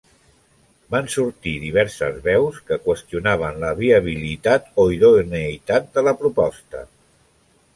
Van 0.93 1.09
sortir 1.15 1.51
diverses 1.65 2.17
veus 2.29 2.57
que 2.69 2.79
qüestionaven 2.87 3.59
la 3.65 3.69
viabilitat 3.81 4.67
o 4.85 4.87
idoneïtat 4.97 5.93
de 5.99 6.07
la 6.09 6.19
proposta. 6.23 6.83